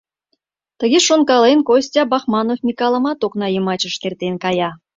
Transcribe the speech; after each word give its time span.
Тыге 0.79 0.99
шонкален, 1.07 1.59
Костя 1.67 2.03
Бахманов 2.11 2.59
Микалмытым 2.67 3.23
окна 3.27 3.47
йымачышт 3.51 4.01
эртен 4.07 4.35
кая. 4.43 4.69